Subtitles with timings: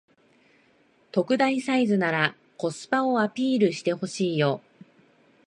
[1.11, 4.61] 特大サイズならコスパをアピールしてほしいよ